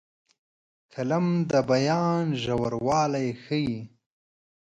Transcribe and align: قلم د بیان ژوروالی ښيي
قلم 0.93 1.25
د 1.51 1.53
بیان 1.69 2.23
ژوروالی 2.43 3.27
ښيي 3.43 3.77